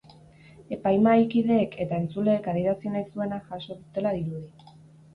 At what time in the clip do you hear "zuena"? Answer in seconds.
3.13-3.43